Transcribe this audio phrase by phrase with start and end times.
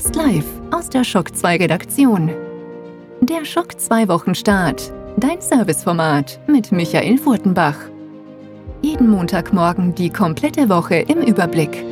[0.00, 2.30] Fast live aus der Schock 2 Redaktion.
[3.20, 4.92] Der Schock 2 Wochenstart.
[5.16, 7.74] Dein Serviceformat mit Michael Furtenbach.
[8.80, 11.84] Jeden Montagmorgen die komplette Woche im Überblick.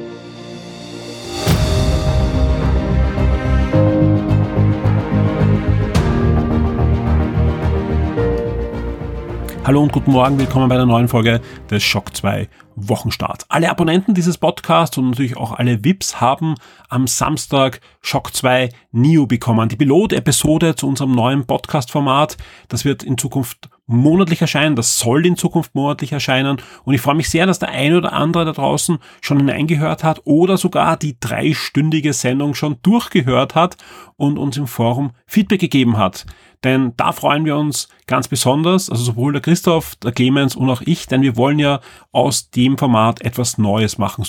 [9.64, 13.46] Hallo und guten Morgen, willkommen bei einer neuen Folge des Shock 2 Wochenstart.
[13.48, 16.54] Alle Abonnenten dieses Podcasts und natürlich auch alle VIPs haben
[16.88, 19.68] am Samstag Shock 2 Neo bekommen.
[19.68, 22.36] Die Pilot-Episode zu unserem neuen Podcast-Format.
[22.68, 24.76] Das wird in Zukunft monatlich erscheinen.
[24.76, 26.58] Das soll in Zukunft monatlich erscheinen.
[26.84, 30.20] Und ich freue mich sehr, dass der eine oder andere da draußen schon hineingehört hat
[30.24, 33.76] oder sogar die dreistündige Sendung schon durchgehört hat
[34.16, 36.26] und uns im Forum Feedback gegeben hat.
[36.64, 40.82] Denn da freuen wir uns ganz besonders, also sowohl der Christoph, der Clemens und auch
[40.84, 41.80] ich, denn wir wollen ja
[42.10, 44.24] aus dem Format etwas Neues machen.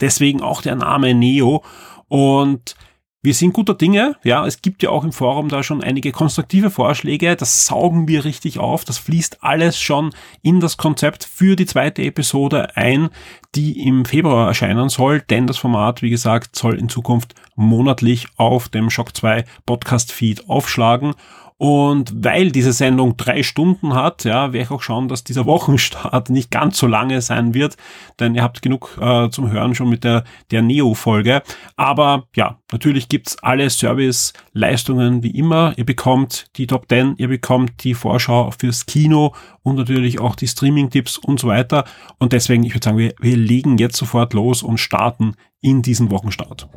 [0.00, 1.64] Deswegen auch der Name Neo.
[2.08, 2.76] Und
[3.20, 6.70] wir sind guter Dinge, ja, es gibt ja auch im Forum da schon einige konstruktive
[6.70, 11.66] Vorschläge, das saugen wir richtig auf, das fließt alles schon in das Konzept für die
[11.66, 13.08] zweite Episode ein,
[13.56, 18.68] die im Februar erscheinen soll, denn das Format, wie gesagt, soll in Zukunft monatlich auf
[18.68, 21.14] dem Shock 2 Podcast Feed aufschlagen
[21.58, 26.30] und weil diese Sendung drei Stunden hat, ja, werde ich auch schauen, dass dieser Wochenstart
[26.30, 27.76] nicht ganz so lange sein wird,
[28.20, 31.42] denn ihr habt genug äh, zum Hören schon mit der, der Neo-Folge.
[31.76, 35.74] Aber ja, natürlich gibt's alle Service-Leistungen wie immer.
[35.76, 40.46] Ihr bekommt die Top 10, ihr bekommt die Vorschau fürs Kino und natürlich auch die
[40.46, 41.84] Streaming-Tipps und so weiter.
[42.18, 46.12] Und deswegen, ich würde sagen, wir, wir legen jetzt sofort los und starten in diesen
[46.12, 46.68] Wochenstart.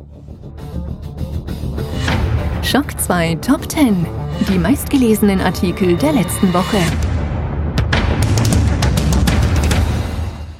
[2.64, 4.06] Schock 2 Top 10.
[4.48, 6.78] Die meistgelesenen Artikel der letzten Woche.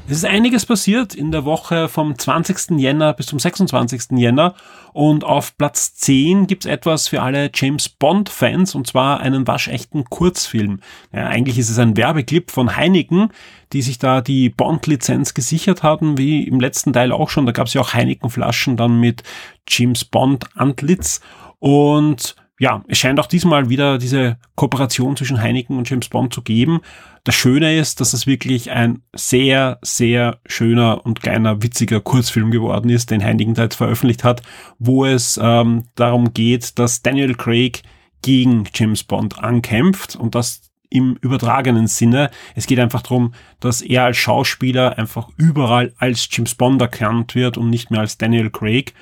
[0.09, 2.79] Es ist einiges passiert in der Woche vom 20.
[2.79, 4.19] Jänner bis zum 26.
[4.19, 4.55] Jänner
[4.93, 10.81] und auf Platz 10 gibt's etwas für alle James Bond-Fans und zwar einen waschechten Kurzfilm.
[11.15, 13.31] Ja, eigentlich ist es ein Werbeclip von Heineken,
[13.73, 17.47] die sich da die Bond-Lizenz gesichert haben, wie im letzten Teil auch schon.
[17.47, 19.23] Da gab's ja auch Heineken-Flaschen dann mit
[19.67, 21.23] James Bond-Antlitz
[21.63, 26.43] und ja, es scheint auch diesmal wieder diese Kooperation zwischen Heineken und James Bond zu
[26.43, 26.81] geben.
[27.23, 32.91] Das Schöne ist, dass es wirklich ein sehr, sehr schöner und kleiner, witziger Kurzfilm geworden
[32.91, 34.43] ist, den Heineken da jetzt veröffentlicht hat,
[34.81, 37.83] wo es ähm, darum geht, dass Daniel Craig
[38.23, 42.29] gegen James Bond ankämpft und das im übertragenen Sinne.
[42.57, 47.57] Es geht einfach darum, dass er als Schauspieler einfach überall als James Bond erkannt wird
[47.57, 48.95] und nicht mehr als Daniel Craig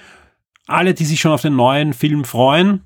[0.70, 2.84] alle, die sich schon auf den neuen Film freuen,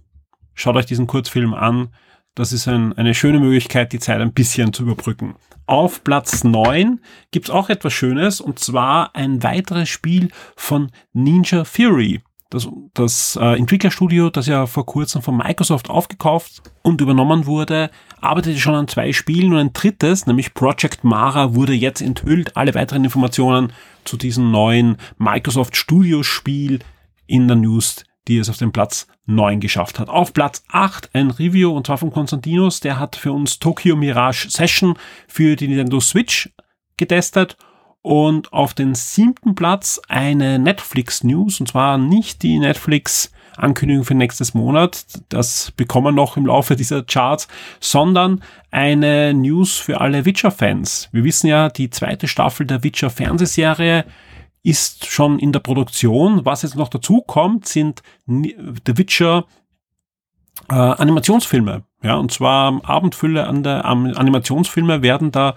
[0.55, 1.89] schaut euch diesen Kurzfilm an.
[2.35, 5.37] Das ist ein, eine schöne Möglichkeit, die Zeit ein bisschen zu überbrücken.
[5.67, 7.01] Auf Platz 9
[7.31, 12.21] gibt's auch etwas Schönes, und zwar ein weiteres Spiel von Ninja Theory.
[12.51, 17.91] Das, das äh, Entwicklerstudio, das ja vor kurzem von Microsoft aufgekauft und übernommen wurde,
[18.21, 22.57] arbeitete schon an zwei Spielen und ein drittes, nämlich Project Mara, wurde jetzt enthüllt.
[22.57, 23.73] Alle weiteren Informationen
[24.05, 26.81] zu diesem neuen Microsoft Studio Spiel
[27.27, 30.09] in der News, die es auf den Platz 9 geschafft hat.
[30.09, 34.51] Auf Platz 8 ein Review und zwar von Konstantinos, der hat für uns Tokyo Mirage
[34.51, 34.99] Session
[35.29, 36.51] für die Nintendo Switch
[36.97, 37.57] getestet
[38.03, 44.15] und auf den siebten Platz eine Netflix News und zwar nicht die Netflix Ankündigung für
[44.15, 47.49] nächstes Monat, das bekommen wir noch im Laufe dieser Charts,
[47.81, 51.09] sondern eine News für alle Witcher-Fans.
[51.13, 54.05] Wir wissen ja, die zweite Staffel der Witcher-Fernsehserie
[54.65, 56.45] ist schon in der Produktion.
[56.45, 59.45] Was jetzt noch dazu kommt, sind The Witcher
[60.71, 61.85] äh, Animationsfilme.
[62.03, 65.55] Ja, und zwar Abendfülle an der Animationsfilme werden da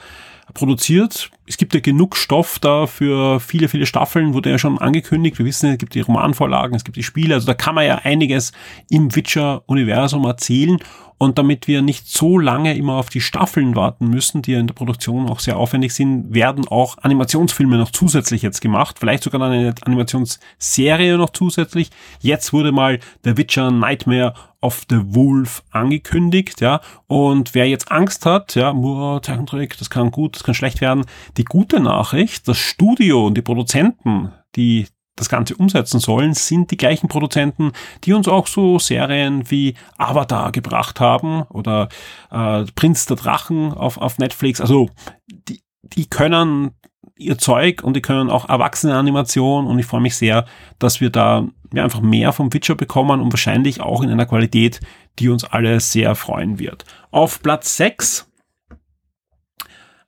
[0.53, 1.31] produziert.
[1.45, 5.38] Es gibt ja genug Stoff da für viele, viele Staffeln, wurde ja schon angekündigt.
[5.39, 7.95] Wir wissen, es gibt die Romanvorlagen, es gibt die Spiele, also da kann man ja
[8.03, 8.51] einiges
[8.89, 10.79] im Witcher-Universum erzählen.
[11.18, 14.68] Und damit wir nicht so lange immer auf die Staffeln warten müssen, die ja in
[14.68, 18.98] der Produktion auch sehr aufwendig sind, werden auch Animationsfilme noch zusätzlich jetzt gemacht.
[19.00, 21.90] Vielleicht sogar eine Animationsserie noch zusätzlich.
[22.19, 26.81] Jetzt wurde mal The Witcher Nightmare of the Wolf angekündigt, ja.
[27.08, 31.06] Und wer jetzt Angst hat, ja, Moore, Zeichentrick, das kann gut, das kann schlecht werden.
[31.38, 34.88] Die gute Nachricht, das Studio und die Produzenten, die
[35.18, 37.74] das Ganze umsetzen sollen, sind die gleichen Produzenten,
[38.06, 41.90] die uns auch so Serien wie Avatar gebracht haben oder
[42.31, 44.62] äh, Prinz der Drachen auf, auf Netflix.
[44.62, 44.90] Also
[45.28, 46.72] die, die können
[47.18, 50.46] ihr Zeug und die können auch erwachsene Animation und ich freue mich sehr,
[50.80, 54.80] dass wir da ja, einfach mehr vom Witcher bekommen und wahrscheinlich auch in einer Qualität,
[55.20, 56.86] die uns alle sehr freuen wird.
[57.12, 58.31] Auf Platz 6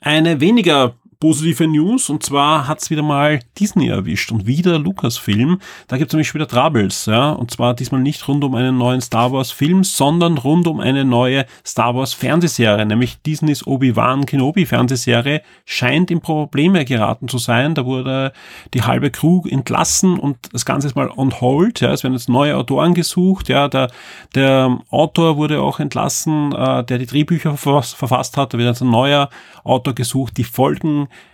[0.01, 2.09] eine weniger positive News.
[2.09, 5.59] Und zwar hat's wieder mal Disney erwischt und wieder Lucasfilm.
[5.87, 9.33] Da gibt's nämlich wieder Troubles, ja, und zwar diesmal nicht rund um einen neuen Star
[9.33, 15.41] Wars Film, sondern rund um eine neue Star Wars Fernsehserie, nämlich Disneys Obi-Wan Kenobi Fernsehserie
[15.65, 17.75] scheint in Probleme geraten zu sein.
[17.75, 18.31] Da wurde
[18.73, 22.29] die halbe Crew entlassen und das Ganze ist mal on hold, ja, es werden jetzt
[22.29, 23.91] neue Autoren gesucht, ja, der,
[24.35, 28.89] der Autor wurde auch entlassen, äh, der die Drehbücher verfasst hat, da wird jetzt ein
[28.89, 29.29] neuer
[29.65, 30.45] Autor gesucht, die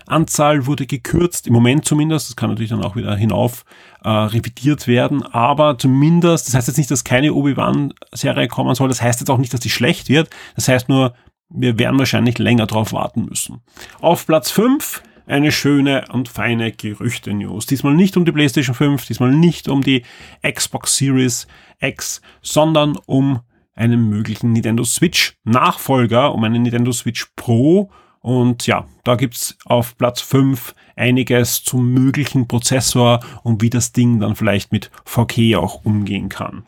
[0.05, 3.65] Folgenanzahl wurde gekürzt, im Moment zumindest, das kann natürlich dann auch wieder hinauf
[4.03, 9.01] äh, revidiert werden, aber zumindest, das heißt jetzt nicht, dass keine Obi-Wan-Serie kommen soll, das
[9.01, 11.13] heißt jetzt auch nicht, dass die schlecht wird, das heißt nur,
[11.49, 13.61] wir werden wahrscheinlich länger drauf warten müssen.
[13.99, 17.65] Auf Platz 5 eine schöne und feine Gerüchte-News.
[17.65, 20.03] Diesmal nicht um die PlayStation 5, diesmal nicht um die
[20.43, 21.47] Xbox Series
[21.79, 23.39] X, sondern um
[23.73, 27.89] einen möglichen Nintendo Switch Nachfolger, um einen Nintendo Switch Pro
[28.25, 34.19] und ja, da gibt's auf Platz 5 einiges zum möglichen Prozessor und wie das Ding
[34.19, 36.65] dann vielleicht mit VK auch umgehen kann.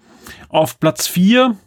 [0.50, 1.58] Auf Platz 4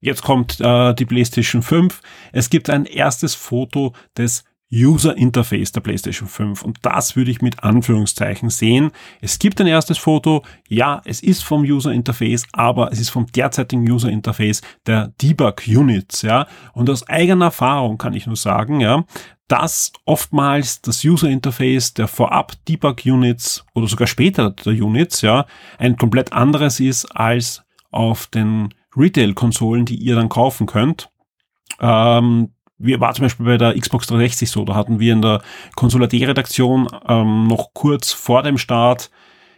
[0.00, 2.00] Jetzt kommt äh, die PlayStation 5.
[2.32, 7.40] Es gibt ein erstes Foto des User Interface der PlayStation 5 und das würde ich
[7.40, 8.90] mit Anführungszeichen sehen.
[9.20, 13.26] Es gibt ein erstes Foto, ja, es ist vom User Interface, aber es ist vom
[13.26, 16.48] derzeitigen User Interface der Debug Units, ja.
[16.72, 19.04] Und aus eigener Erfahrung kann ich nur sagen, ja,
[19.46, 25.46] dass oftmals das User Interface der vorab Debug Units oder sogar später der Units, ja,
[25.78, 31.10] ein komplett anderes ist als auf den Retail-Konsolen, die ihr dann kaufen könnt.
[31.80, 35.42] Ähm, wir war zum Beispiel bei der Xbox 360 so, da hatten wir in der
[35.76, 39.10] Konsulat-Redaktion ähm, noch kurz vor dem Start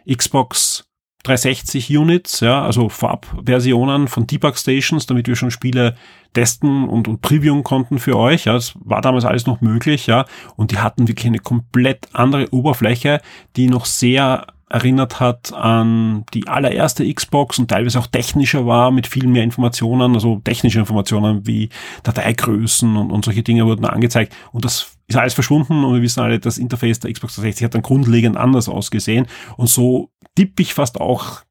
[0.09, 0.89] Xbox
[1.23, 5.95] 360 Units, ja, also Vorabversionen von Debug Stations, damit wir schon Spiele
[6.33, 8.45] testen und, und previewen konnten für euch.
[8.45, 10.25] Ja, das war damals alles noch möglich, ja.
[10.55, 13.19] Und die hatten wirklich eine komplett andere Oberfläche,
[13.57, 19.07] die noch sehr erinnert hat an die allererste Xbox und teilweise auch technischer war mit
[19.07, 21.69] viel mehr Informationen, also technische Informationen wie
[22.03, 24.35] Dateigrößen und, und solche Dinge wurden angezeigt.
[24.51, 27.75] Und das ist alles verschwunden und wir wissen alle, das Interface der Xbox 360 hat
[27.75, 29.25] dann grundlegend anders ausgesehen.
[29.57, 31.41] Und so tippe ich fast auch,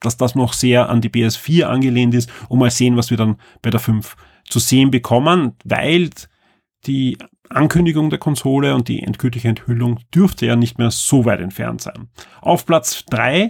[0.00, 3.36] dass das noch sehr an die PS4 angelehnt ist und mal sehen, was wir dann
[3.60, 4.16] bei der 5
[4.48, 6.10] zu sehen bekommen, weil
[6.86, 7.18] die
[7.50, 12.08] Ankündigung der Konsole und die endgültige Enthüllung dürfte ja nicht mehr so weit entfernt sein.
[12.40, 13.48] Auf Platz drei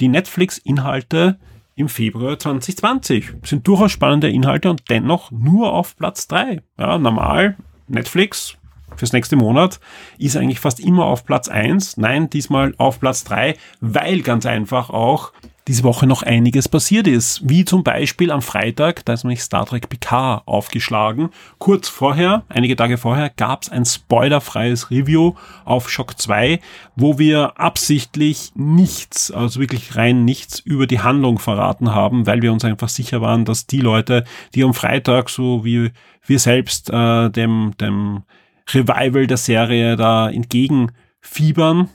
[0.00, 1.38] die Netflix-Inhalte
[1.76, 3.32] im Februar 2020.
[3.44, 6.62] Sind durchaus spannende Inhalte und dennoch nur auf Platz drei.
[6.78, 7.56] Ja, normal
[7.88, 8.56] Netflix
[8.96, 9.80] fürs nächste Monat
[10.18, 11.96] ist eigentlich fast immer auf Platz eins.
[11.96, 15.32] Nein, diesmal auf Platz drei, weil ganz einfach auch
[15.66, 17.40] diese Woche noch einiges passiert ist.
[17.48, 21.30] Wie zum Beispiel am Freitag, da ist nämlich Star Trek Picard aufgeschlagen.
[21.58, 25.34] Kurz vorher, einige Tage vorher, gab es ein spoilerfreies Review
[25.64, 26.60] auf Shock 2,
[26.96, 32.52] wo wir absichtlich nichts, also wirklich rein nichts über die Handlung verraten haben, weil wir
[32.52, 34.24] uns einfach sicher waren, dass die Leute,
[34.54, 35.92] die am Freitag, so wie
[36.26, 38.24] wir selbst, äh, dem, dem
[38.68, 41.88] Revival der Serie da entgegenfiebern,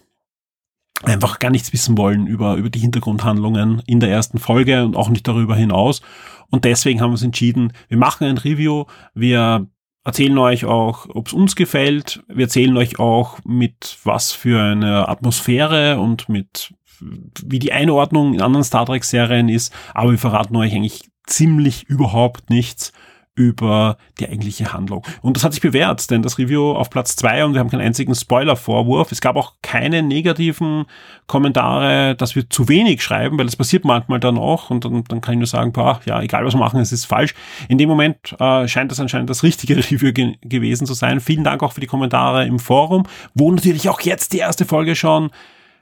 [1.04, 5.10] einfach gar nichts wissen wollen über, über die Hintergrundhandlungen in der ersten Folge und auch
[5.10, 6.02] nicht darüber hinaus.
[6.50, 9.68] Und deswegen haben wir uns entschieden, wir machen ein Review, wir
[10.04, 15.08] erzählen euch auch, ob es uns gefällt, wir erzählen euch auch mit was für eine
[15.08, 20.56] Atmosphäre und mit wie die Einordnung in anderen Star Trek Serien ist, aber wir verraten
[20.58, 22.92] euch eigentlich ziemlich überhaupt nichts
[23.40, 25.08] über die eigentliche Handlung.
[25.22, 27.82] Und das hat sich bewährt, denn das Review auf Platz zwei und wir haben keinen
[27.82, 29.14] einzigen Spoiler-Vorwurf.
[29.14, 30.86] Es gab auch keine negativen
[31.26, 35.22] Kommentare, dass wir zu wenig schreiben, weil das passiert manchmal dann auch und dann, dann
[35.22, 37.34] kann ich nur sagen, boah, ja, egal was wir machen, es ist falsch.
[37.70, 41.22] In dem Moment äh, scheint das anscheinend das richtige Review ge gewesen zu sein.
[41.22, 44.98] Vielen Dank auch für die Kommentare im Forum, wo natürlich auch jetzt die erste Folge
[44.98, 45.32] schon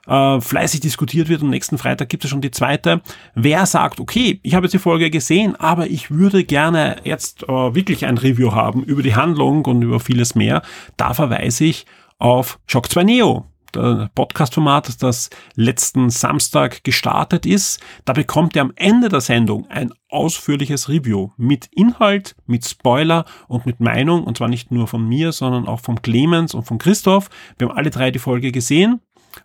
[0.08, 3.02] äh, fleißig diskutiert wird und nächsten Freitag gibt es schon die zweite.
[3.36, 7.76] Wer sagt, okay, ich habe jetzt die Folge gesehen, aber ich würde gerne jetzt äh,
[7.76, 10.62] wirklich ein Review haben über die Handlung und über vieles mehr,
[10.96, 11.86] da verweise ich
[12.20, 17.82] auf Shock 2 Neo Podcast-Format, das letzten Samstag gestartet ist.
[18.06, 23.66] Da bekommt ihr am Ende der Sendung ein ausführliches Review mit Inhalt, mit Spoiler und
[23.66, 24.24] mit Meinung.
[24.24, 27.30] Und zwar nicht nur von mir, sondern auch vom Clemens und von Christoph.
[27.58, 29.02] Wir haben alle drei die Folge gesehen.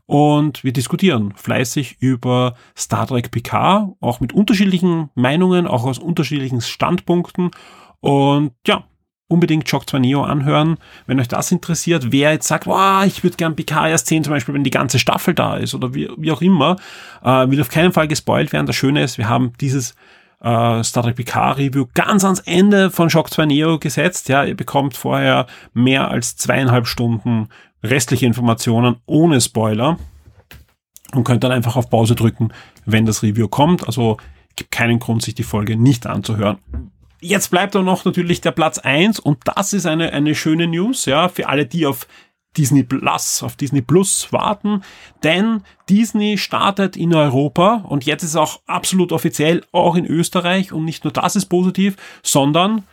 [0.07, 6.61] Und wir diskutieren fleißig über Star Trek Picard, auch mit unterschiedlichen Meinungen, auch aus unterschiedlichen
[6.61, 7.51] Standpunkten.
[8.01, 8.85] Und ja,
[9.33, 12.12] unbedingt Shock 2 Neo anhören, wenn euch das interessiert.
[12.12, 14.99] Wer jetzt sagt, wow, ich würde gern Picard erst sehen, zum Beispiel, wenn die ganze
[14.99, 16.77] Staffel da ist oder wie, wie auch immer,
[17.23, 18.67] äh, will auf keinen Fall gespoilt werden.
[18.67, 19.95] Das Schöne ist, wir haben dieses
[20.43, 24.29] äh, Star Trek Picard Review ganz ans Ende von Shock 2 Neo gesetzt.
[24.29, 27.49] Ja, ihr bekommt vorher mehr als zweieinhalb Stunden
[27.83, 29.99] restliche Informationen ohne Spoiler
[31.15, 32.53] und könnt dann einfach auf Pause drücken,
[32.85, 33.87] wenn das Review kommt.
[33.87, 34.17] Also
[34.57, 36.59] gibt keinen Grund, sich die Folge nicht anzuhören.
[37.21, 41.07] Jetzt bleibt dann noch natürlich der Platz eins und das ist eine, eine schöne News,
[41.07, 42.09] ja, für alle, die auf
[42.57, 44.83] Disney Plus, auf Disney Plus warten,
[45.23, 50.85] denn Disney startet in Europa und jetzt ist auch absolut offiziell auch in Österreich und
[50.85, 52.85] nicht nur das ist positiv, sondern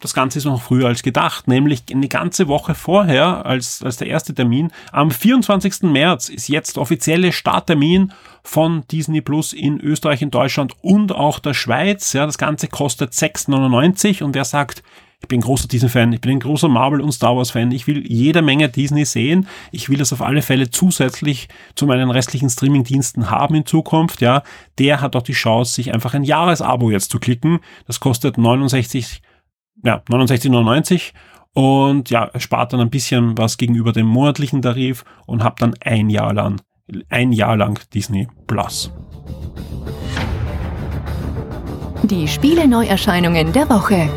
[0.00, 4.06] das Ganze ist noch früher als gedacht, nämlich eine ganze Woche vorher als, als der
[4.06, 4.70] erste Termin.
[4.92, 5.82] Am 24.
[5.82, 8.12] März ist jetzt offizielle Starttermin
[8.44, 12.12] von Disney Plus in Österreich, in Deutschland und auch der Schweiz.
[12.12, 14.82] Ja, das Ganze kostet 6,99 und wer sagt,
[15.20, 18.40] ich bin großer Disney-Fan, ich bin ein großer Marvel- und Star Wars-Fan, ich will jede
[18.40, 23.56] Menge Disney sehen, ich will das auf alle Fälle zusätzlich zu meinen restlichen Streaming-Diensten haben
[23.56, 24.44] in Zukunft, ja,
[24.78, 27.58] der hat auch die Chance, sich einfach ein Jahresabo jetzt zu klicken.
[27.88, 29.20] Das kostet 69
[29.84, 31.12] ja, 69,99
[31.54, 36.10] und ja, spart dann ein bisschen was gegenüber dem monatlichen Tarif und habt dann ein
[36.10, 36.60] Jahr lang,
[37.08, 38.92] ein Jahr lang Disney Plus.
[42.04, 44.08] Die Spiele Neuerscheinungen der Woche.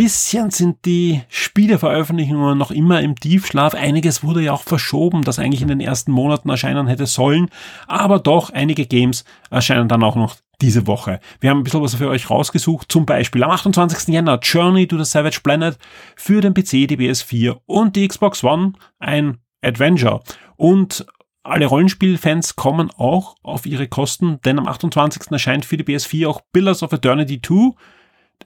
[0.00, 3.74] Bisschen sind die Spieleveröffentlichungen noch immer im Tiefschlaf.
[3.74, 7.50] Einiges wurde ja auch verschoben, das eigentlich in den ersten Monaten erscheinen hätte sollen.
[7.86, 11.20] Aber doch, einige Games erscheinen dann auch noch diese Woche.
[11.40, 12.90] Wir haben ein bisschen was für euch rausgesucht.
[12.90, 14.08] Zum Beispiel am 28.
[14.08, 15.76] Jänner Journey to the Savage Planet
[16.16, 18.72] für den PC, die PS4 und die Xbox One.
[19.00, 20.22] Ein Adventure.
[20.56, 21.04] Und
[21.42, 25.30] alle Rollenspielfans kommen auch auf ihre Kosten, denn am 28.
[25.30, 27.74] erscheint für die PS4 auch Pillars of Eternity 2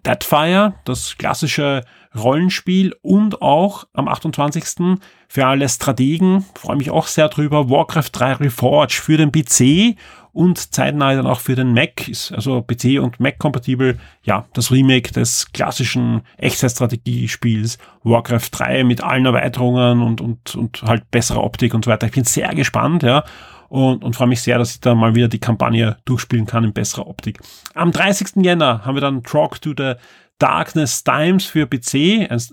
[0.05, 1.83] Deadfire, das klassische
[2.15, 4.99] Rollenspiel und auch am 28.
[5.29, 9.97] für alle Strategen, freue mich auch sehr drüber, Warcraft 3 Reforged für den PC
[10.33, 14.71] und zeitnah dann auch für den Mac, ist also PC und Mac kompatibel, ja, das
[14.71, 21.73] Remake des klassischen Echtzeitstrategiespiels Warcraft 3 mit allen Erweiterungen und, und, und halt besserer Optik
[21.73, 22.07] und so weiter.
[22.07, 23.25] Ich bin sehr gespannt, ja
[23.68, 26.73] und, und freue mich sehr, dass ich da mal wieder die Kampagne durchspielen kann in
[26.73, 27.40] besserer Optik.
[27.75, 28.42] Am 30.
[28.44, 29.94] Jänner haben wir dann Talk to the
[30.38, 31.94] Darkness Times für PC,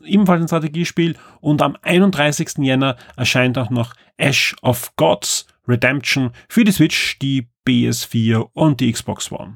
[0.05, 1.15] ebenfalls ein Strategiespiel.
[1.39, 2.59] Und am 31.
[2.59, 8.91] Jänner erscheint auch noch Ash of Gods Redemption für die Switch, die PS4 und die
[8.91, 9.55] Xbox One.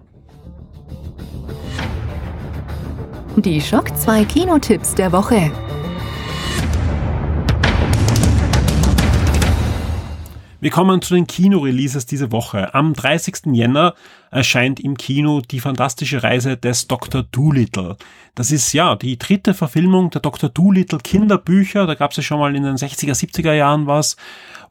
[3.38, 5.52] Die Schock 2 Kinotipps der Woche.
[10.66, 12.74] Wir kommen zu den Kino-Releases diese Woche.
[12.74, 13.54] Am 30.
[13.54, 13.94] Jänner
[14.32, 17.22] erscheint im Kino die fantastische Reise des Dr.
[17.22, 17.98] Doolittle.
[18.34, 20.50] Das ist ja die dritte Verfilmung der Dr.
[20.50, 21.86] Doolittle Kinderbücher.
[21.86, 24.18] Da gab es ja schon mal in den 60er, 70er Jahren was.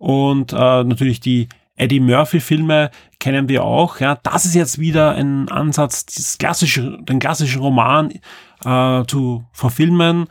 [0.00, 4.00] Und äh, natürlich die Eddie Murphy-Filme kennen wir auch.
[4.00, 8.10] Ja, das ist jetzt wieder ein Ansatz, das klassische, den klassischen Roman
[8.64, 10.26] äh, zu verfilmen.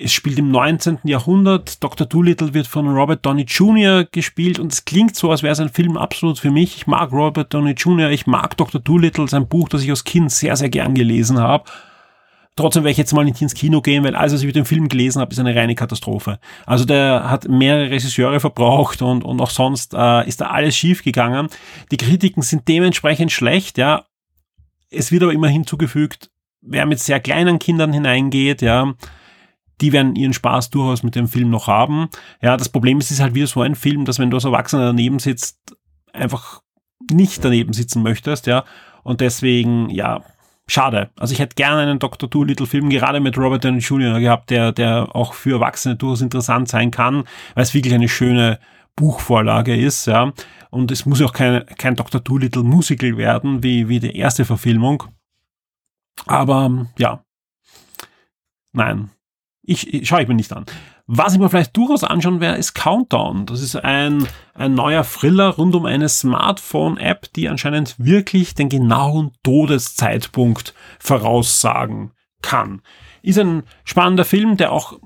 [0.00, 1.00] Es spielt im 19.
[1.02, 1.82] Jahrhundert.
[1.82, 2.06] Dr.
[2.06, 4.04] Doolittle wird von Robert Downey Jr.
[4.04, 6.76] gespielt und es klingt so, als wäre es ein Film absolut für mich.
[6.76, 8.80] Ich mag Robert Downey Jr., ich mag Dr.
[8.80, 11.64] Doolittle, sein Buch, das ich als Kind sehr, sehr gern gelesen habe.
[12.54, 14.66] Trotzdem werde ich jetzt mal nicht ins Kino gehen, weil alles, was ich mit dem
[14.66, 16.38] Film gelesen habe, ist eine reine Katastrophe.
[16.64, 21.02] Also der hat mehrere Regisseure verbraucht und, und auch sonst äh, ist da alles schief
[21.02, 21.48] gegangen.
[21.90, 24.04] Die Kritiken sind dementsprechend schlecht, ja.
[24.90, 28.94] Es wird aber immer hinzugefügt, wer mit sehr kleinen Kindern hineingeht, ja,
[29.80, 32.08] die werden ihren Spaß durchaus mit dem Film noch haben.
[32.42, 34.44] Ja, das Problem ist, es ist halt wieder so ein Film, dass wenn du als
[34.44, 35.58] Erwachsener daneben sitzt,
[36.12, 36.62] einfach
[37.10, 38.64] nicht daneben sitzen möchtest, ja.
[39.04, 40.22] Und deswegen, ja,
[40.66, 41.10] schade.
[41.16, 42.28] Also ich hätte gerne einen Dr.
[42.28, 44.20] Doolittle-Film, gerade mit Robert Downey Jr.
[44.20, 48.58] gehabt, der, der auch für Erwachsene durchaus interessant sein kann, weil es wirklich eine schöne
[48.96, 50.32] Buchvorlage ist, ja.
[50.70, 52.20] Und es muss auch kein, kein Dr.
[52.20, 55.04] Doolittle Musical werden, wie, wie die erste Verfilmung.
[56.26, 57.22] Aber, ja.
[58.72, 59.10] Nein,
[59.68, 60.64] ich, ich schaue ich mir nicht an.
[61.06, 63.46] Was ich mir vielleicht durchaus anschauen werde, ist Countdown.
[63.46, 69.32] Das ist ein, ein neuer Thriller rund um eine Smartphone-App, die anscheinend wirklich den genauen
[69.42, 72.82] Todeszeitpunkt voraussagen kann.
[73.22, 74.98] Ist ein spannender Film, der auch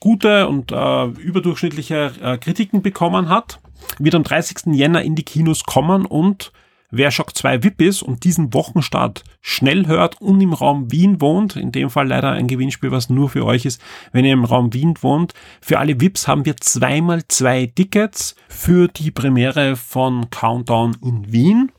[0.00, 3.60] gute und äh, überdurchschnittliche äh, Kritiken bekommen hat.
[3.98, 4.74] Wird am 30.
[4.74, 6.52] Jänner in die Kinos kommen und
[6.92, 11.54] Wer Shock 2 VIP ist und diesen Wochenstart schnell hört und im Raum Wien wohnt,
[11.54, 13.80] in dem Fall leider ein Gewinnspiel, was nur für euch ist,
[14.12, 15.34] wenn ihr im Raum Wien wohnt.
[15.60, 21.70] Für alle VIPs haben wir zweimal zwei Tickets für die Premiere von Countdown in Wien.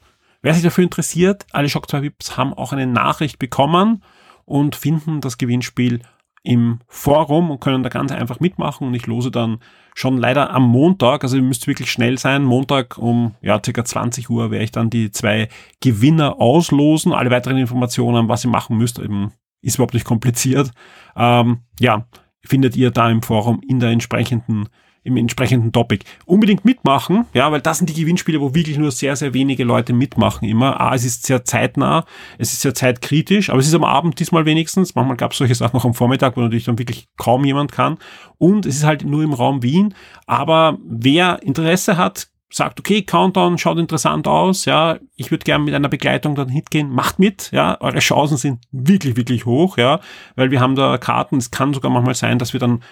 [0.41, 4.03] Wer sich dafür interessiert, alle Shock 2 VIPs haben auch eine Nachricht bekommen
[4.45, 6.01] und finden das Gewinnspiel
[6.43, 9.59] im Forum und können da ganz einfach mitmachen und ich lose dann
[9.93, 14.29] schon leider am Montag, also ihr müsst wirklich schnell sein, Montag um ja circa 20
[14.29, 15.49] Uhr werde ich dann die zwei
[15.81, 17.13] Gewinner auslosen.
[17.13, 19.31] Alle weiteren Informationen, was ihr machen müsst, eben
[19.61, 20.71] ist überhaupt nicht kompliziert.
[21.15, 22.07] Ähm, ja,
[22.43, 24.67] findet ihr da im Forum in der entsprechenden
[25.03, 26.05] im entsprechenden Topic.
[26.25, 29.93] Unbedingt mitmachen, ja, weil das sind die Gewinnspiele, wo wirklich nur sehr, sehr wenige Leute
[29.93, 30.79] mitmachen immer.
[30.79, 32.05] Ah, es ist sehr zeitnah,
[32.37, 34.95] es ist sehr zeitkritisch, aber es ist am Abend diesmal wenigstens.
[34.95, 37.97] Manchmal gab es solche Sachen noch am Vormittag, wo natürlich dann wirklich kaum jemand kann.
[38.37, 39.95] Und es ist halt nur im Raum Wien.
[40.27, 45.73] Aber wer Interesse hat, sagt, okay, Countdown schaut interessant aus, ja, ich würde gerne mit
[45.73, 50.01] einer Begleitung dann hingehen, macht mit, ja, eure Chancen sind wirklich, wirklich hoch, ja,
[50.35, 52.83] weil wir haben da Karten, es kann sogar manchmal sein, dass wir dann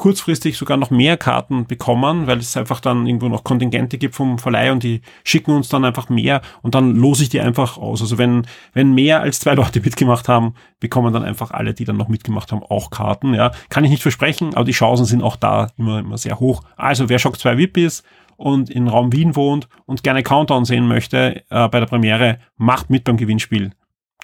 [0.00, 4.38] kurzfristig sogar noch mehr Karten bekommen, weil es einfach dann irgendwo noch Kontingente gibt vom
[4.38, 8.00] Verleih und die schicken uns dann einfach mehr und dann lose ich die einfach aus.
[8.00, 11.98] Also wenn, wenn mehr als zwei Leute mitgemacht haben, bekommen dann einfach alle, die dann
[11.98, 13.34] noch mitgemacht haben, auch Karten.
[13.34, 16.62] Ja, kann ich nicht versprechen, aber die Chancen sind auch da immer, immer sehr hoch.
[16.78, 18.02] Also wer Shock 2 VIP ist
[18.38, 22.88] und in Raum Wien wohnt und gerne Countdown sehen möchte äh, bei der Premiere, macht
[22.88, 23.72] mit beim Gewinnspiel.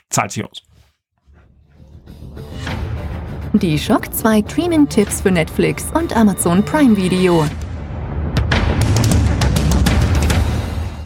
[0.09, 0.65] Zahlt sich aus.
[3.59, 7.47] Die Shock 2 Streaming-Tipps für Netflix und Amazon Prime Video.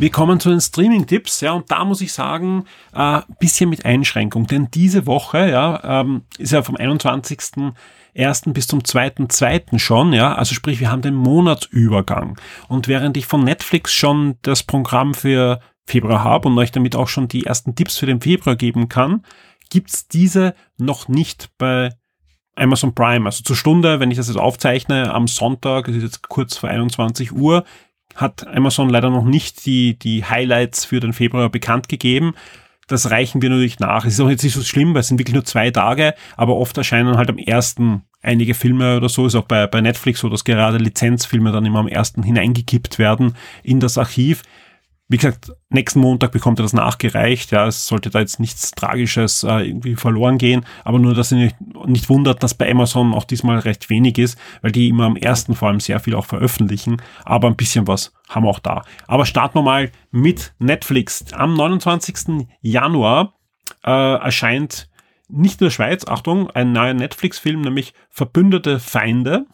[0.00, 4.48] Wir kommen zu den Streaming-Tipps, ja, und da muss ich sagen, äh, bisschen mit Einschränkung,
[4.48, 8.52] denn diese Woche, ja, ähm, ist ja vom 21.01.
[8.52, 9.78] bis zum 2.2.
[9.78, 12.36] schon, ja, also sprich, wir haben den Monatsübergang.
[12.66, 17.08] Und während ich von Netflix schon das Programm für Februar habe und euch damit auch
[17.08, 19.22] schon die ersten Tipps für den Februar geben kann,
[19.70, 21.90] gibt's diese noch nicht bei
[22.56, 23.26] Amazon Prime.
[23.26, 26.68] Also zur Stunde, wenn ich das jetzt aufzeichne, am Sonntag, es ist jetzt kurz vor
[26.68, 27.64] 21 Uhr,
[28.14, 32.34] hat Amazon leider noch nicht die, die Highlights für den Februar bekannt gegeben.
[32.86, 34.04] Das reichen wir natürlich nach.
[34.04, 36.56] Es ist auch jetzt nicht so schlimm, weil es sind wirklich nur zwei Tage, aber
[36.56, 39.26] oft erscheinen halt am ersten einige Filme oder so.
[39.26, 43.36] Ist auch bei, bei Netflix so, dass gerade Lizenzfilme dann immer am ersten hineingekippt werden
[43.62, 44.42] in das Archiv.
[45.10, 47.50] Wie gesagt, nächsten Montag bekommt er das nachgereicht.
[47.50, 50.64] Ja, es sollte da jetzt nichts Tragisches äh, irgendwie verloren gehen.
[50.84, 54.38] Aber nur, dass ihr nicht, nicht wundert, dass bei Amazon auch diesmal recht wenig ist,
[54.62, 57.02] weil die immer am ersten vor allem sehr viel auch veröffentlichen.
[57.24, 58.84] Aber ein bisschen was haben wir auch da.
[59.08, 61.24] Aber starten wir mal mit Netflix.
[61.32, 62.46] Am 29.
[62.60, 63.34] Januar
[63.84, 64.88] äh, erscheint
[65.28, 69.46] nicht der Schweiz, Achtung, ein neuer Netflix-Film, nämlich Verbündete Feinde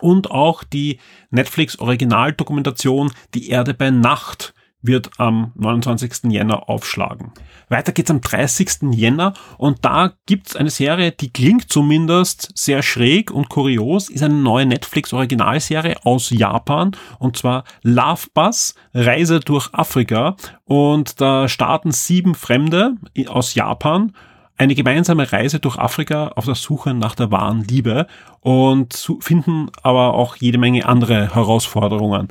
[0.00, 0.98] und auch die
[1.30, 4.54] Netflix Originaldokumentation Die Erde bei Nacht
[4.84, 6.30] wird am 29.
[6.30, 7.32] Jänner aufschlagen.
[7.70, 8.92] Weiter geht's am 30.
[8.92, 14.34] Jänner und da gibt's eine Serie, die klingt zumindest sehr schräg und kurios, ist eine
[14.34, 21.90] neue Netflix Originalserie aus Japan und zwar Love Bus, Reise durch Afrika und da starten
[21.90, 24.12] sieben Fremde aus Japan
[24.56, 28.06] eine gemeinsame Reise durch Afrika auf der Suche nach der wahren Liebe
[28.40, 32.28] und finden aber auch jede Menge andere Herausforderungen.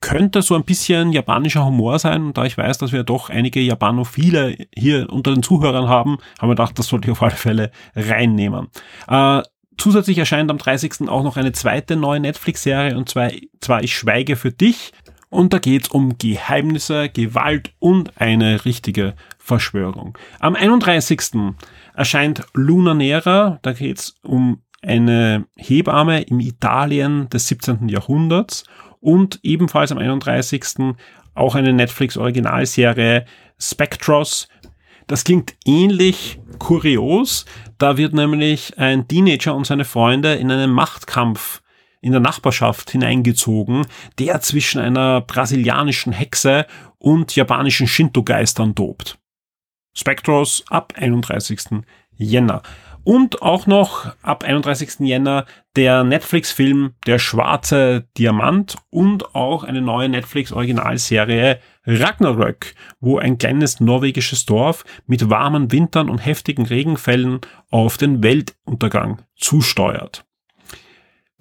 [0.00, 3.60] Könnte so ein bisschen japanischer Humor sein, und da ich weiß, dass wir doch einige
[3.60, 7.70] Japanophile hier unter den Zuhörern haben, haben wir gedacht, das sollte ich auf alle Fälle
[7.96, 8.68] reinnehmen.
[9.08, 9.42] Äh,
[9.78, 11.08] zusätzlich erscheint am 30.
[11.08, 14.92] auch noch eine zweite neue Netflix-Serie, und zwar, zwar Ich schweige für dich.
[15.34, 20.16] Und da geht's um Geheimnisse, Gewalt und eine richtige Verschwörung.
[20.38, 21.52] Am 31.
[21.92, 27.88] erscheint Luna Nera, da geht's um eine Hebamme im Italien des 17.
[27.88, 28.62] Jahrhunderts
[29.00, 30.94] und ebenfalls am 31.
[31.34, 33.24] auch eine Netflix-Originalserie
[33.58, 34.46] Spectros.
[35.08, 37.44] Das klingt ähnlich kurios.
[37.78, 41.60] Da wird nämlich ein Teenager und seine Freunde in einen Machtkampf
[42.04, 43.86] in der Nachbarschaft hineingezogen,
[44.18, 46.66] der zwischen einer brasilianischen Hexe
[46.98, 49.18] und japanischen Shinto-Geistern tobt.
[49.94, 51.82] Spectros ab 31.
[52.16, 52.62] Jänner.
[53.04, 55.00] Und auch noch ab 31.
[55.00, 63.80] Jänner der Netflix-Film Der schwarze Diamant und auch eine neue Netflix-Originalserie Ragnarök, wo ein kleines
[63.80, 67.40] norwegisches Dorf mit warmen Wintern und heftigen Regenfällen
[67.70, 70.24] auf den Weltuntergang zusteuert.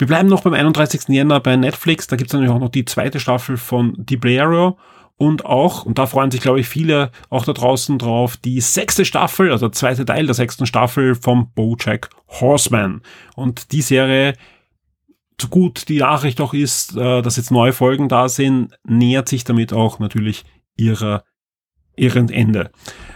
[0.04, 1.08] Wir bleiben noch beim 31.
[1.08, 2.08] Jänner bei Netflix.
[2.08, 4.78] Da gibt es natürlich auch noch die zweite Staffel von Diblero
[5.16, 9.06] und auch, und da freuen sich, glaube ich, viele auch da draußen drauf, die sechste
[9.06, 13.02] Staffel, also der zweite Teil der sechsten Staffel vom Bojack Horseman.
[13.38, 14.34] Und die Serie,
[15.40, 19.46] so gut die Nachricht auch ist, äh, dass jetzt neue Folgen da sind, nähert sich
[19.46, 20.44] damit auch natürlich
[20.76, 21.24] ihrer,
[21.96, 22.72] ihrem Ende.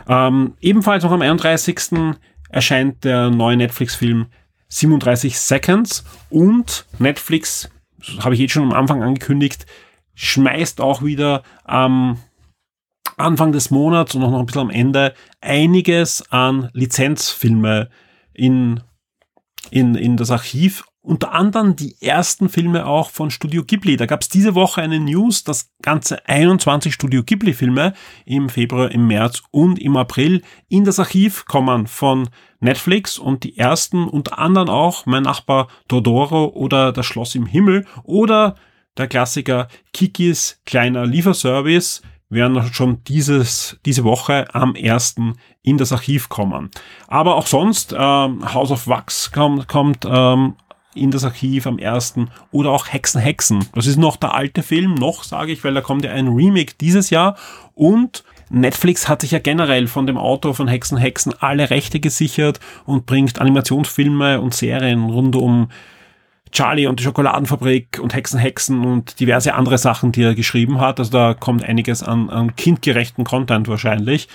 [0.07, 2.15] Ähm, ebenfalls noch am 31.
[2.47, 4.27] erscheint der neue Netflix-Film
[4.69, 7.69] 37 Seconds und Netflix,
[8.19, 9.65] habe ich jetzt schon am Anfang angekündigt,
[10.15, 12.19] schmeißt auch wieder am
[13.17, 17.89] Anfang des Monats und auch noch ein bisschen am Ende einiges an Lizenzfilme
[18.33, 18.81] in
[19.71, 23.95] in, in das Archiv unter anderem die ersten Filme auch von Studio Ghibli.
[23.95, 27.93] Da gab es diese Woche eine News, dass ganze 21 Studio Ghibli-Filme
[28.25, 32.27] im Februar, im März und im April in das Archiv kommen von
[32.59, 37.85] Netflix und die ersten unter anderem auch Mein Nachbar Todoro oder Das Schloss im Himmel
[38.03, 38.55] oder
[38.97, 46.27] der Klassiker Kikis kleiner Lieferservice werden schon dieses, diese Woche am ersten in das Archiv
[46.27, 46.69] kommen.
[47.07, 50.55] Aber auch sonst, ähm, House of Wax kommt, kommt ähm,
[50.97, 53.65] in das Archiv am ersten oder auch Hexen Hexen.
[53.73, 56.73] Das ist noch der alte Film, noch sage ich, weil da kommt ja ein Remake
[56.79, 57.37] dieses Jahr
[57.73, 62.59] und Netflix hat sich ja generell von dem Autor von Hexen Hexen alle Rechte gesichert
[62.85, 65.69] und bringt Animationsfilme und Serien rund um
[66.51, 70.99] Charlie und die Schokoladenfabrik und Hexen Hexen und diverse andere Sachen, die er geschrieben hat.
[70.99, 74.29] Also da kommt einiges an, an kindgerechten Content wahrscheinlich.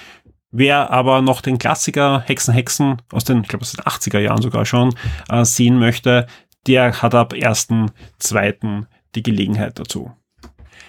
[0.51, 4.43] Wer aber noch den Klassiker Hexen Hexen aus den, ich glaube aus den 80er Jahren
[4.43, 4.95] sogar schon
[5.31, 6.27] äh, sehen möchte,
[6.67, 8.85] der hat ab 1.2.
[9.15, 10.13] die Gelegenheit dazu.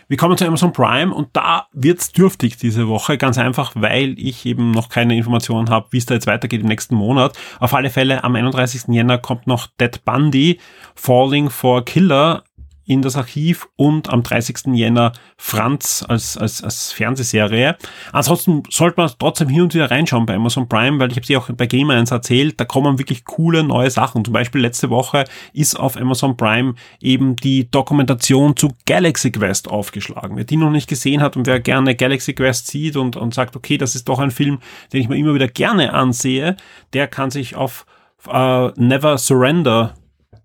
[0.07, 4.45] Wir kommen zu Amazon Prime und da wird's dürftig diese Woche, ganz einfach, weil ich
[4.45, 7.38] eben noch keine Informationen habe, wie es da jetzt weitergeht im nächsten Monat.
[7.59, 8.89] Auf alle Fälle am 31.
[8.89, 10.59] Jänner kommt noch Dead Bundy,
[10.93, 12.43] Falling for Killer
[12.86, 14.74] in das Archiv und am 30.
[14.74, 17.78] Jänner Franz als, als, als Fernsehserie.
[18.12, 21.38] Ansonsten sollte man trotzdem hin und wieder reinschauen bei Amazon Prime, weil ich habe sie
[21.38, 24.26] auch bei Game 1 erzählt, da kommen wirklich coole neue Sachen.
[24.26, 30.36] Zum Beispiel letzte Woche ist auf Amazon Prime eben die Dokumentation zu Galaxy Quest aufgeschlagen.
[30.36, 33.56] Wer die noch nicht gesehen hat und wer gerne Galaxy Quest sieht und, und sagt,
[33.56, 34.60] okay, das ist doch ein Film,
[34.91, 36.58] den ich mir immer wieder gerne ansehe,
[36.93, 37.86] der kann sich auf
[38.28, 39.96] uh, Never Surrender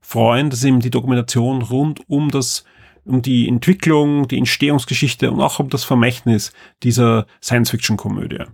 [0.08, 0.48] freuen.
[0.48, 2.64] Das ist eben die Dokumentation rund um das
[3.04, 8.44] um die Entwicklung, die Entstehungsgeschichte und auch um das Vermächtnis dieser Science-Fiction-Komödie.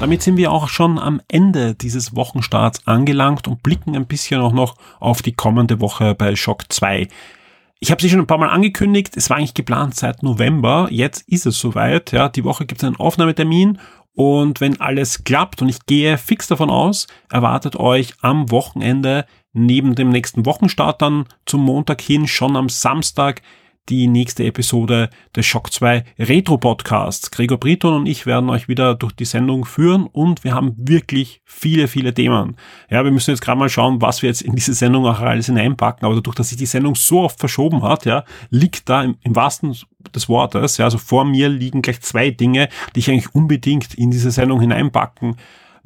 [0.00, 4.52] Damit sind wir auch schon am Ende dieses Wochenstarts angelangt und blicken ein bisschen auch
[4.52, 7.08] noch auf die kommende Woche bei Shock 2.
[7.78, 9.16] Ich habe sie schon ein paar Mal angekündigt.
[9.16, 10.88] Es war eigentlich geplant seit November.
[10.90, 12.12] Jetzt ist es soweit.
[12.12, 13.78] Ja, die Woche gibt es einen Aufnahmetermin.
[14.14, 19.94] Und wenn alles klappt, und ich gehe fix davon aus, erwartet euch am Wochenende neben
[19.94, 23.42] dem nächsten Wochenstart dann zum Montag hin schon am Samstag
[23.88, 27.30] die nächste Episode des Shock 2 Retro Podcasts.
[27.30, 31.40] Gregor Briton und ich werden euch wieder durch die Sendung führen und wir haben wirklich
[31.44, 32.56] viele, viele Themen.
[32.90, 35.46] Ja, wir müssen jetzt gerade mal schauen, was wir jetzt in diese Sendung auch alles
[35.46, 39.16] hineinpacken, aber dadurch, dass sich die Sendung so oft verschoben hat, ja, liegt da im,
[39.22, 39.76] im wahrsten
[40.14, 44.10] des Wortes, ja, also vor mir liegen gleich zwei Dinge, die ich eigentlich unbedingt in
[44.10, 45.36] diese Sendung hineinpacken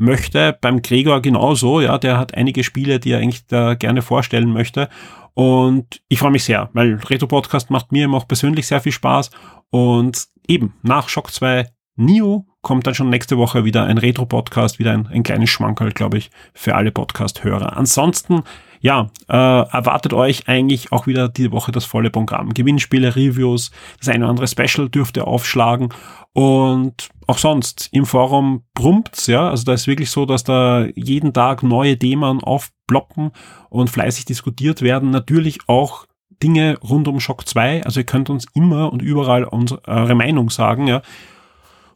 [0.00, 0.56] möchte.
[0.60, 4.88] Beim Gregor genauso, ja, der hat einige Spiele, die er eigentlich da gerne vorstellen möchte.
[5.34, 8.92] Und ich freue mich sehr, weil Retro Podcast macht mir immer auch persönlich sehr viel
[8.92, 9.30] Spaß.
[9.70, 14.92] Und eben nach Shock 2 Neo kommt dann schon nächste Woche wieder ein Retro-Podcast, wieder
[14.92, 17.76] ein, ein kleines Schmankerl, glaube ich, für alle Podcast-Hörer.
[17.76, 18.42] Ansonsten,
[18.80, 22.54] ja, äh, erwartet euch eigentlich auch wieder diese Woche das volle Programm.
[22.54, 25.90] Gewinnspiele, Reviews, das eine oder andere Special dürfte aufschlagen
[26.32, 29.48] und auch sonst im Forum brummt's, ja.
[29.48, 33.32] Also da ist wirklich so, dass da jeden Tag neue Themen aufploppen
[33.68, 35.10] und fleißig diskutiert werden.
[35.10, 36.06] Natürlich auch
[36.42, 37.84] Dinge rund um Shock 2.
[37.84, 41.02] Also ihr könnt uns immer und überall unsere, Meinung sagen, ja.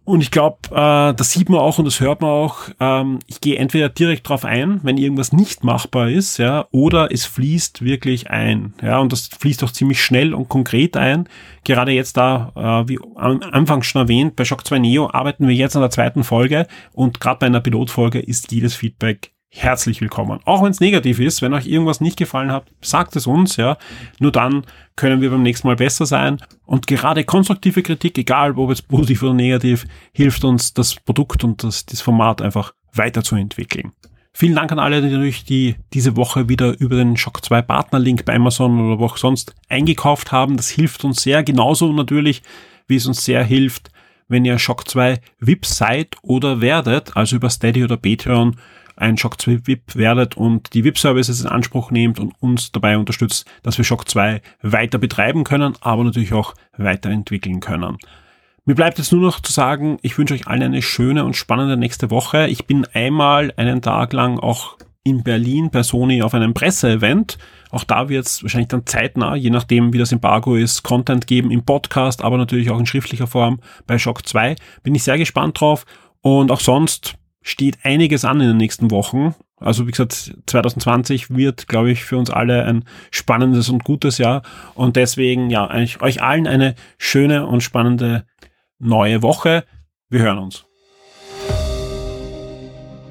[0.05, 2.69] Und ich glaube, äh, das sieht man auch und das hört man auch.
[2.79, 7.25] Ähm, ich gehe entweder direkt drauf ein, wenn irgendwas nicht machbar ist, ja, oder es
[7.25, 11.27] fließt wirklich ein, ja, und das fließt auch ziemlich schnell und konkret ein.
[11.65, 15.55] Gerade jetzt da, äh, wie am Anfang schon erwähnt, bei Shock 2 Neo arbeiten wir
[15.55, 20.41] jetzt an der zweiten Folge und gerade bei einer Pilotfolge ist jedes Feedback herzlich willkommen.
[20.45, 23.77] Auch wenn es negativ ist, wenn euch irgendwas nicht gefallen hat, sagt es uns, ja.
[24.19, 24.65] Nur dann
[24.97, 26.39] können wir beim nächsten Mal besser sein.
[26.67, 31.63] Und gerade konstruktive Kritik, egal ob es positiv oder negativ, hilft uns, das Produkt und
[31.63, 33.93] das, das Format einfach weiterzuentwickeln.
[34.33, 38.25] Vielen Dank an alle, die natürlich die diese Woche wieder über den Shock 2 Partnerlink
[38.25, 40.57] bei Amazon oder wo auch sonst eingekauft haben.
[40.57, 41.45] Das hilft uns sehr.
[41.45, 42.43] Genauso natürlich,
[42.89, 43.91] wie es uns sehr hilft,
[44.27, 48.57] wenn ihr Shock 2 VIP seid oder werdet, also über Steady oder Patreon
[48.97, 53.47] ein Shock 2 VIP werdet und die VIP-Services in Anspruch nehmt und uns dabei unterstützt,
[53.63, 57.99] dass wir Shock 2 weiter betreiben können, aber natürlich auch weiterentwickeln können.
[58.67, 61.77] Mir bleibt jetzt nur noch zu sagen, ich wünsche euch allen eine schöne und spannende
[61.77, 62.47] nächste Woche.
[62.47, 67.37] Ich bin einmal einen Tag lang auch in Berlin bei Sony auf einem Presseevent.
[67.71, 71.51] Auch da wird es wahrscheinlich dann zeitnah, je nachdem wie das Embargo ist, Content geben
[71.51, 74.57] im Podcast, aber natürlich auch in schriftlicher Form bei Shock 2.
[74.83, 75.85] Bin ich sehr gespannt drauf.
[76.23, 79.37] Und auch sonst steht einiges an in den nächsten Wochen.
[79.59, 84.43] Also wie gesagt, 2020 wird, glaube ich, für uns alle ein spannendes und gutes Jahr.
[84.75, 88.27] Und deswegen, ja, euch allen eine schöne und spannende
[88.81, 89.65] neue Woche.
[90.09, 90.65] Wir hören uns.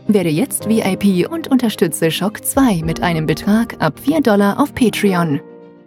[0.07, 5.39] Werde jetzt VIP und unterstütze Shock 2 mit einem Betrag ab 4 Dollar auf Patreon.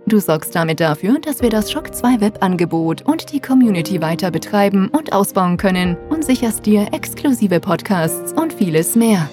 [0.09, 4.89] Du sorgst damit dafür, dass wir das Shock 2 Webangebot und die Community weiter betreiben
[4.89, 9.29] und ausbauen können und sicherst dir exklusive Podcasts und vieles mehr.